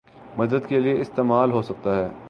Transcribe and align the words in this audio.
مدد 0.37 0.67
کے 0.67 0.79
لیے 0.79 0.99
استعمال 1.01 1.51
ہو 1.51 1.61
سکتا 1.61 1.95
ہے 1.95 2.07